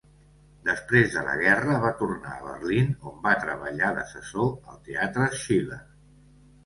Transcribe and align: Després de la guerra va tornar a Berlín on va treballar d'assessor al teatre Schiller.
Després 0.67 1.11
de 1.17 1.21
la 1.27 1.35
guerra 1.41 1.75
va 1.83 1.91
tornar 1.99 2.33
a 2.37 2.45
Berlín 2.47 2.89
on 3.11 3.19
va 3.27 3.35
treballar 3.45 3.93
d'assessor 3.99 4.51
al 4.73 4.81
teatre 4.89 5.29
Schiller. 5.43 5.83